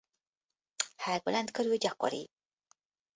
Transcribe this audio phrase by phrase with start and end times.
[0.97, 2.29] Helgoland körül gyakori.